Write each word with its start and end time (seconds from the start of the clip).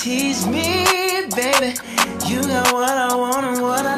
tease 0.00 0.46
me, 0.46 0.86
baby. 1.36 1.74
You 2.26 2.40
got 2.42 2.72
what 2.72 2.88
I 2.88 3.14
want 3.14 3.44
and 3.44 3.60
what 3.60 3.84
I 3.84 3.89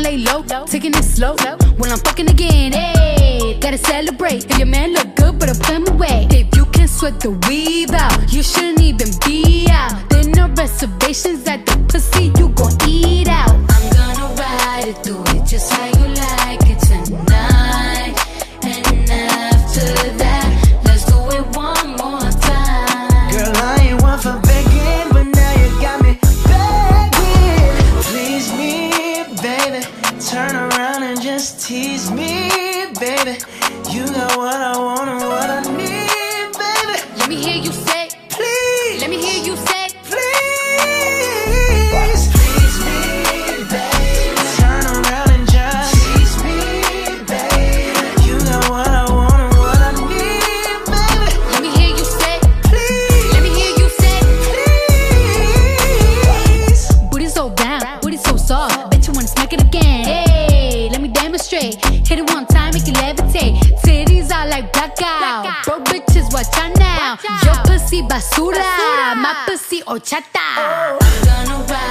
To 0.00 0.04
lay 0.04 0.18
low, 0.18 0.42
taking 0.64 0.94
it 0.94 1.04
slow. 1.04 1.36
When 1.76 1.90
I'm 1.90 1.98
fucking 1.98 2.30
again, 2.30 2.72
hey, 2.72 3.58
gotta 3.60 3.76
celebrate. 3.76 4.50
If 4.50 4.58
your 4.58 4.66
man 4.66 4.94
look 4.94 5.14
good, 5.14 5.38
but 5.38 5.50
I 5.50 5.52
put 5.52 5.74
him 5.74 5.86
away. 5.88 6.26
If 6.30 6.56
you 6.56 6.64
can 6.66 6.88
sweat 6.88 7.20
the 7.20 7.32
weave 7.46 7.90
out, 7.90 8.32
you 8.32 8.42
shouldn't 8.42 8.80
even 8.80 9.08
be 9.26 9.66
out. 9.70 9.92
There 10.08 10.24
no 10.24 10.48
reservations 10.54 11.46
at 11.46 11.66
the 11.66 11.79
like 65.18 65.42
blackout. 65.42 65.64
Bro, 65.64 65.78
bitches, 65.84 66.32
watch 66.32 66.46
out 66.56 66.76
now. 66.78 67.18
Your 67.44 67.56
pussy 67.64 68.02
basura, 68.02 69.16
my 69.16 69.34
pussy. 69.46 69.82
I'm 69.86 69.98
oh. 69.98 70.98
gonna 71.24 71.64
ride 71.72 71.89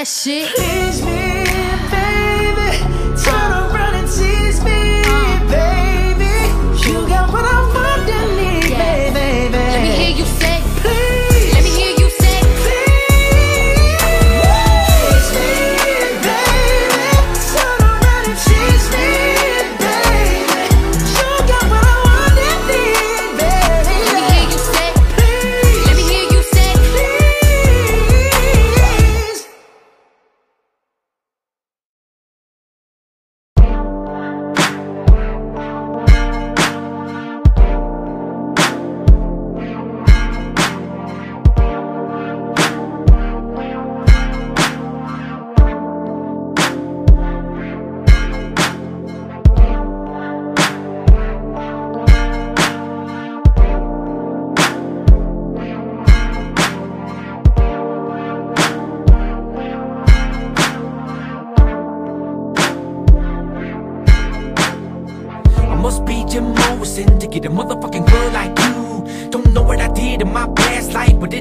podcast. 0.00 1.29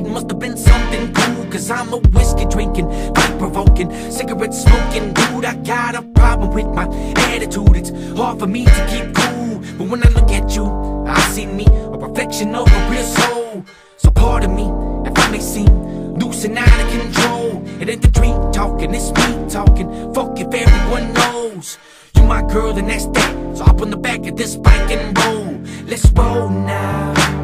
Must 0.10 0.30
have 0.30 0.40
been 0.40 0.58
something 0.58 1.14
cool. 1.14 1.46
Cause 1.52 1.70
I'm 1.70 1.94
a 1.94 1.98
whiskey 1.98 2.46
drinking, 2.46 2.90
fight 3.16 3.38
provoking, 3.38 3.90
cigarette 4.12 4.54
smoking 4.54 5.14
dude. 5.14 5.46
I 5.46 5.56
got 5.56 5.96
a 5.96 6.02
problem 6.02 6.54
with 6.54 6.68
my 6.68 6.88
attitude. 7.34 7.76
It's 7.76 7.92
hard 8.18 8.40
for 8.40 8.48
me 8.48 8.66
to 8.66 8.88
keep 8.90 9.14
cool. 9.16 9.60
But 9.78 9.88
when 9.90 10.04
I 10.06 10.10
look 10.10 10.30
at 10.32 10.56
you, 10.56 10.66
I 11.08 11.20
see 11.32 11.46
me, 11.46 11.66
a 11.66 11.98
reflection 11.98 12.56
of 12.56 12.68
a 12.72 12.90
real 12.90 13.04
soul. 13.04 13.66
So 13.98 14.12
pardon 14.12 14.56
me 14.56 14.66
if 15.10 15.18
I 15.18 15.32
may 15.32 15.40
seem 15.40 16.16
loose 16.16 16.44
and 16.46 16.58
out 16.58 16.82
of 16.82 16.90
control. 16.92 17.64
It 17.82 17.90
ain't 17.90 18.02
the 18.02 18.10
dream 18.10 18.52
talking, 18.52 18.94
it's 18.94 19.12
me 19.12 19.50
talking. 19.50 20.14
Fuck 20.14 20.40
if 20.40 20.54
everyone 20.54 21.14
knows. 21.14 21.78
You 22.16 22.24
my 22.24 22.42
girl 22.42 22.78
and 22.78 22.90
that's 22.90 23.06
that 23.08 23.58
So 23.58 23.64
hop 23.64 23.82
on 23.82 23.90
the 23.90 23.98
back 23.98 24.26
of 24.26 24.36
this 24.36 24.56
bike 24.56 24.92
and 24.92 25.18
roll 25.18 25.62
Let's 25.86 26.10
roll 26.12 26.50
now 26.50 27.39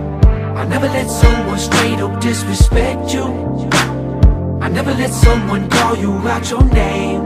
I 0.56 0.64
never 0.66 0.88
let 0.88 1.10
someone 1.10 1.60
straight 1.60 2.00
up 2.00 2.22
disrespect 2.22 3.14
you. 3.14 3.26
I 4.62 4.70
never 4.70 4.94
let 4.94 5.12
someone 5.12 5.70
call 5.70 5.98
you 5.98 6.12
out 6.30 6.50
your 6.50 6.64
name. 6.64 7.22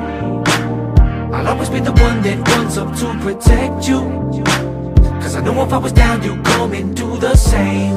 I'll 1.31 1.47
always 1.47 1.69
be 1.69 1.79
the 1.79 1.91
one 1.91 2.23
that 2.23 2.47
runs 2.47 2.77
up 2.79 2.95
to 2.97 3.05
protect 3.21 3.87
you. 3.87 3.99
Cause 5.21 5.35
I 5.35 5.41
know 5.41 5.63
if 5.63 5.71
I 5.71 5.77
was 5.77 5.91
down 5.91 6.23
you'd 6.23 6.43
come 6.43 6.73
and 6.73 6.95
do 6.95 7.17
the 7.17 7.35
same. 7.35 7.95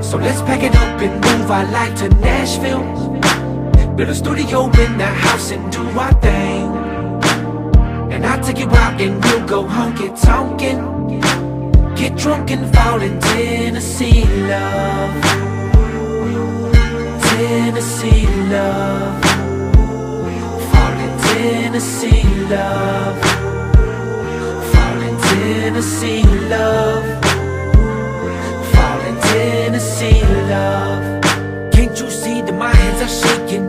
So 0.00 0.18
let's 0.18 0.40
pack 0.42 0.62
it 0.62 0.76
up 0.76 1.00
and 1.00 1.14
move. 1.24 1.50
Our 1.50 1.64
life 1.72 1.98
to 1.98 2.08
Nashville. 2.20 2.84
Build 3.96 4.08
a 4.08 4.14
studio 4.14 4.66
in 4.66 4.98
the 4.98 5.06
house 5.06 5.50
and 5.50 5.72
do 5.72 5.82
our 5.98 6.12
thing. 6.20 6.66
And 8.12 8.24
I'll 8.24 8.42
take 8.42 8.58
you 8.58 8.68
out 8.68 9.00
and 9.00 9.22
we'll 9.24 9.46
go 9.46 9.64
honky 9.64 10.08
tonkin'. 10.24 10.95
Get 11.96 12.14
drunk 12.14 12.50
and 12.50 12.74
fall 12.74 13.00
in 13.00 13.18
Tennessee 13.18 14.24
love. 14.24 15.22
Tennessee 17.22 18.26
love. 18.50 19.22
Fall 20.70 20.98
in 21.06 21.18
Tennessee 21.20 22.22
love. 22.50 23.18
Fall 24.72 25.00
in 25.00 25.16
Tennessee 25.22 26.22
love. 26.50 27.04
Falling 28.74 29.18
Tennessee 29.32 30.20
love. 30.50 31.22
Can't 31.72 31.98
you 31.98 32.10
see 32.10 32.42
that 32.42 32.54
my 32.54 32.74
hands 32.74 33.00
are 33.00 33.26
shaking? 33.26 33.66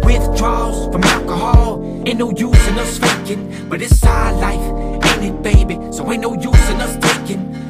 Withdrawals 0.00 0.90
from 0.90 1.04
alcohol. 1.04 2.02
Ain't 2.06 2.18
no 2.18 2.30
use 2.30 2.68
in 2.68 2.78
us 2.78 2.98
faking. 2.98 3.68
But 3.68 3.82
it's 3.82 4.02
our 4.02 4.32
life, 4.32 5.04
ain't 5.04 5.24
it, 5.24 5.42
baby? 5.42 5.76
So 5.92 6.10
ain't 6.10 6.22
no 6.22 6.32
use 6.32 6.70
in 6.70 6.80
us 6.80 6.96
taking 6.96 7.65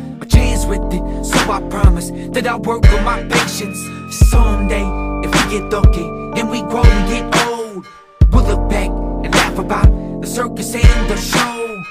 with 0.67 0.83
it. 0.93 1.25
So 1.25 1.39
I 1.51 1.61
promise 1.69 2.11
that 2.11 2.47
I'll 2.47 2.61
work 2.61 2.83
with 2.83 3.03
my 3.05 3.23
patience. 3.25 3.79
Someday, 4.31 4.87
if 5.25 5.31
we 5.35 5.59
get 5.59 5.71
lucky 5.71 6.07
and 6.39 6.51
we 6.51 6.61
grow 6.63 6.85
and 6.85 7.09
get 7.09 7.47
old, 7.47 7.85
we'll 8.31 8.45
look 8.45 8.69
back 8.69 8.91
and 9.25 9.35
laugh 9.35 9.59
about 9.59 10.21
the 10.21 10.27
circus 10.27 10.75
and 10.75 11.11
the 11.11 11.17
show. 11.17 11.83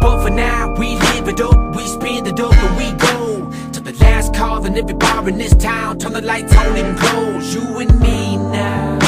But 0.00 0.22
for 0.22 0.30
now, 0.30 0.74
we 0.78 0.96
live 0.96 1.28
it 1.28 1.40
up, 1.40 1.76
we 1.76 1.86
spend 1.86 2.26
it 2.26 2.38
up 2.40 2.52
and 2.52 2.76
we 2.76 2.92
go 2.98 3.50
to 3.72 3.80
the 3.80 3.92
last 4.04 4.34
call 4.34 4.64
every 4.66 4.94
bar 4.94 5.28
in 5.28 5.38
this 5.38 5.54
town. 5.54 5.98
Turn 5.98 6.12
the 6.12 6.20
lights 6.20 6.54
on 6.56 6.76
and 6.76 6.98
close, 6.98 7.54
you 7.54 7.78
and 7.78 8.00
me 8.00 8.36
now. 8.36 8.98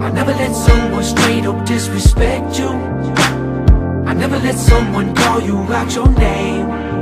I 0.00 0.10
never 0.10 0.32
let 0.32 0.54
someone 0.54 1.04
straight 1.04 1.46
up 1.46 1.64
disrespect 1.66 2.58
you. 2.58 2.68
I 2.68 4.12
never 4.14 4.38
let 4.38 4.56
someone 4.56 5.14
call 5.14 5.40
you 5.40 5.56
out 5.72 5.94
your 5.94 6.08
name. 6.08 6.99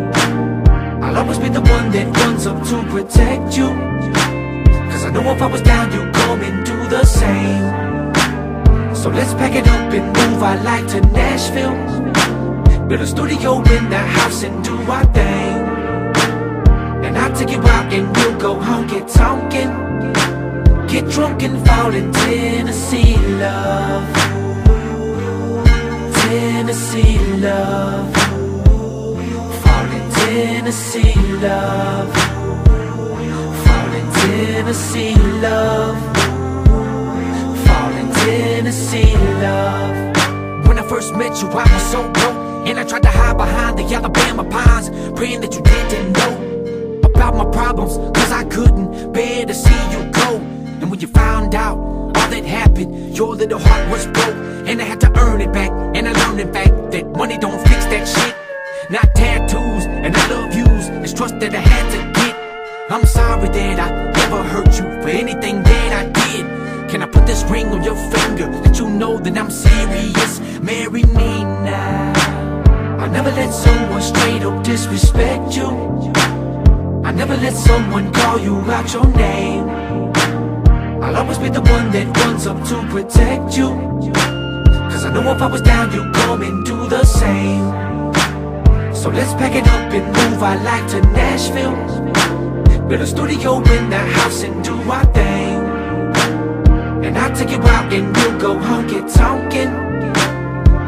I'll 1.08 1.16
always 1.16 1.38
be 1.38 1.49
the 1.49 1.62
one 1.62 1.90
that 1.93 2.14
runs 2.19 2.46
up 2.46 2.62
to 2.69 2.82
protect 2.93 3.56
you. 3.56 3.69
Cause 4.90 5.06
I 5.06 5.10
know 5.10 5.22
if 5.32 5.40
I 5.40 5.46
was 5.46 5.62
down, 5.62 5.90
you'd 5.90 6.12
come 6.12 6.43
and 6.43 6.66
do 6.66 6.76
the 6.87 7.02
same. 7.06 7.64
So 8.94 9.08
let's 9.08 9.32
pack 9.32 9.55
it 9.55 9.66
up 9.66 9.90
and 9.90 10.05
move 10.05 10.43
our 10.43 10.62
life 10.62 10.87
to 10.88 11.00
Nashville. 11.00 11.76
Build 12.87 13.00
a 13.00 13.06
studio 13.06 13.56
in 13.56 13.88
the 13.88 13.96
house 13.96 14.43
and 14.43 14.62
do 14.62 14.76
our 14.82 15.06
thing. 15.14 15.56
And 17.06 17.16
I'll 17.16 17.34
take 17.34 17.52
you 17.52 17.62
out 17.62 17.90
and 17.90 18.14
we'll 18.14 18.38
go 18.38 18.56
honky 18.56 19.00
tonkin'. 19.11 19.72
Get 20.88 21.11
drunk 21.11 21.43
and 21.43 21.66
fall 21.66 21.94
in 21.94 22.12
Tennessee 22.12 23.16
love. 23.16 24.04
Tennessee 26.16 27.19
love. 27.40 28.27
Tennessee 30.28 31.14
love. 31.40 32.14
Fall 33.64 33.92
in 33.94 34.12
Tennessee 34.12 35.14
love. 35.40 35.96
Fall 37.66 37.92
in 37.92 38.12
Tennessee 38.12 39.16
love. 39.40 40.66
When 40.69 40.78
I 40.78 40.86
first 40.86 41.14
met 41.14 41.40
you, 41.40 41.48
I 41.48 41.64
was 41.72 41.82
so 41.90 42.02
broke. 42.12 42.69
And 42.69 42.78
I 42.78 42.84
tried 42.84 43.04
to 43.04 43.08
hide 43.08 43.38
behind 43.38 43.78
the 43.78 43.84
Alabama 43.94 44.44
pines, 44.44 44.90
praying 45.19 45.40
that 45.40 45.54
you 45.54 45.62
didn't 45.62 46.12
know 46.12 47.00
about 47.04 47.34
my 47.34 47.50
problems. 47.50 47.96
Cause 48.14 48.30
I 48.30 48.44
couldn't 48.44 49.14
bear 49.14 49.46
to 49.46 49.54
see 49.54 49.82
you 49.92 50.10
go. 50.10 50.36
And 50.80 50.90
when 50.90 51.00
you 51.00 51.08
found 51.08 51.54
out 51.54 51.78
all 51.78 52.12
that 52.12 52.44
happened, 52.44 53.16
your 53.16 53.34
little 53.34 53.58
heart 53.58 53.90
was 53.90 54.04
broke. 54.08 54.36
And 54.69 54.82
I 54.82 54.84
had 54.84 55.00
to 55.00 55.10
earn 55.20 55.40
it 55.40 55.54
back. 55.54 55.70
And 55.96 56.06
I 56.06 56.12
learned, 56.12 56.40
in 56.40 56.52
fact, 56.52 56.90
that 56.92 57.06
money 57.16 57.38
don't 57.38 57.66
fix 57.66 57.86
that 57.86 58.06
shit. 58.06 58.48
Not 58.90 59.14
tattoos 59.14 59.85
and 59.85 60.17
I 60.17 60.29
love 60.31 60.55
yous. 60.55 60.88
It's 61.05 61.12
trust 61.12 61.38
that 61.40 61.55
I 61.55 61.58
had 61.58 61.90
to 61.93 62.20
get. 62.20 62.35
I'm 62.90 63.05
sorry 63.05 63.50
that 63.50 63.79
I 63.79 63.88
ever 64.25 64.43
hurt 64.43 64.75
you 64.79 65.02
for 65.02 65.11
anything 65.11 65.62
that 65.62 65.93
I 65.93 66.05
did. 66.06 66.90
Can 66.90 67.02
I 67.02 67.06
put 67.06 67.26
this 67.26 67.43
ring 67.50 67.67
on 67.67 67.82
your 67.82 67.96
finger? 67.96 68.49
Let 68.49 68.79
you 68.79 68.88
know 68.88 69.19
that 69.19 69.37
I'm 69.37 69.50
serious. 69.50 70.40
Marry 70.61 71.02
me 71.02 71.44
now. 71.44 72.12
I 72.99 73.08
never 73.08 73.31
let 73.31 73.52
someone 73.52 74.00
straight 74.00 74.43
up 74.43 74.64
disrespect 74.64 75.55
you. 75.55 75.69
I 77.05 77.12
never 77.12 77.37
let 77.37 77.52
someone 77.52 78.11
call 78.11 78.38
you 78.38 78.56
out 78.73 78.90
your 78.94 79.06
name. 79.08 79.69
I'll 81.02 81.14
always 81.14 81.37
be 81.37 81.50
the 81.50 81.61
one 81.61 81.90
that 81.90 82.17
runs 82.25 82.46
up 82.46 82.56
to 82.69 82.76
protect 82.88 83.55
you. 83.55 83.69
Cause 84.88 85.05
I 85.05 85.12
know 85.12 85.31
if 85.31 85.43
I 85.43 85.46
was 85.46 85.61
down, 85.61 85.93
you'd 85.93 86.14
come 86.14 86.40
and 86.40 86.64
do 86.64 86.88
the 86.88 87.05
same. 87.05 87.88
So 88.99 89.11
let's 89.11 89.33
pack 89.35 89.55
it 89.55 89.65
up 89.69 89.93
and 89.93 90.06
move 90.06 90.43
our 90.43 90.56
life 90.65 90.91
to 90.91 91.00
Nashville. 91.12 91.77
Build 92.89 93.00
a 93.00 93.06
studio 93.06 93.59
in 93.59 93.91
the 93.91 93.97
house 93.97 94.43
and 94.43 94.65
do 94.65 94.75
our 94.91 95.05
thing. 95.15 95.59
And 97.05 97.17
I'll 97.17 97.33
take 97.33 97.50
you 97.50 97.59
out 97.59 97.93
and 97.93 98.17
we'll 98.17 98.39
go 98.41 98.56
honky 98.56 99.00
tonkin'. 99.15 99.73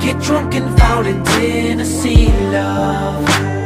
Get 0.00 0.20
drunk 0.24 0.56
and 0.56 0.76
fall 0.76 1.06
in 1.06 1.22
Tennessee 1.22 2.26
love. 2.50 3.59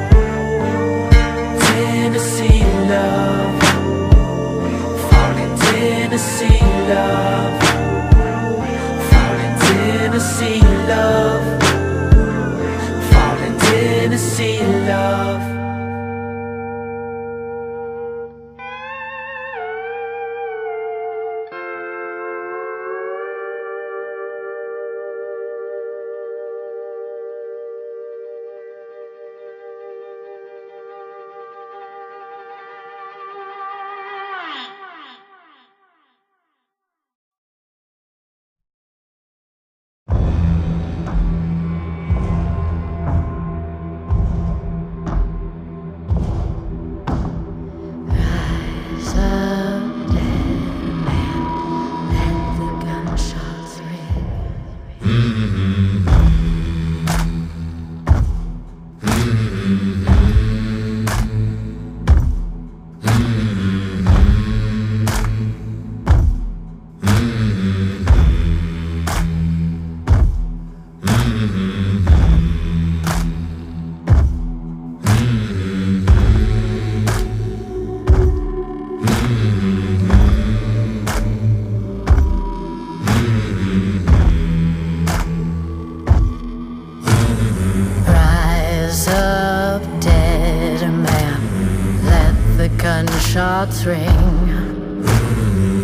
Gunshots 93.35 93.85
ring. 93.85 95.03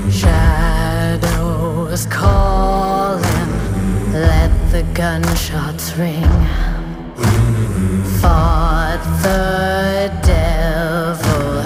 Shadows 0.08 2.06
calling. 2.06 3.24
Let 4.12 4.52
the 4.70 4.84
gunshots 4.94 5.96
ring. 5.96 6.22
Fought 8.20 9.02
the 9.24 10.12
devil. 10.24 11.64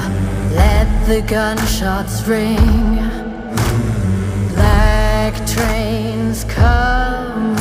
Let 0.57 0.89
the 1.07 1.21
gunshots 1.21 2.27
ring. 2.27 2.97
Black 4.55 5.35
trains 5.47 6.45
coming. 6.45 7.59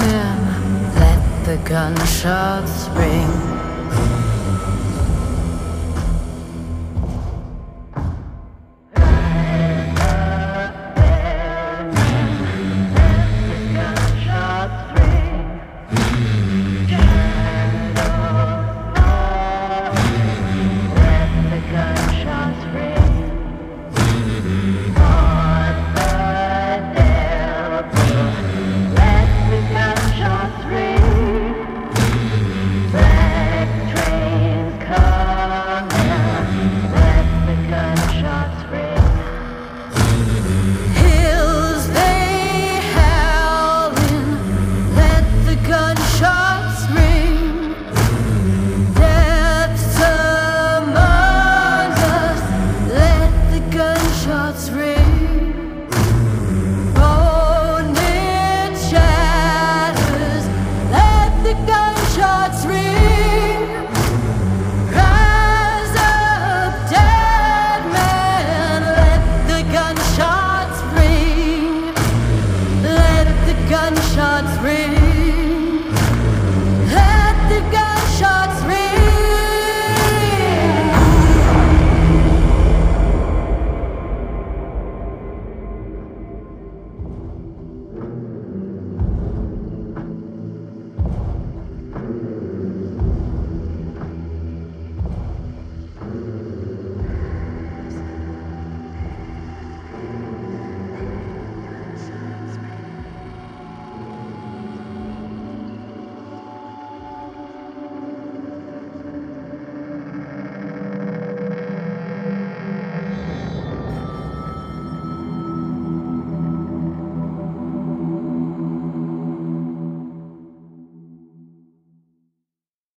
Let 0.96 1.46
the 1.46 1.58
gunshots 1.68 2.88
ring. 2.96 3.73